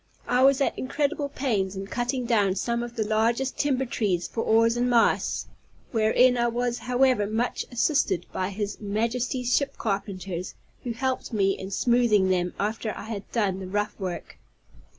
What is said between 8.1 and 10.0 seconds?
by his Majesty's ship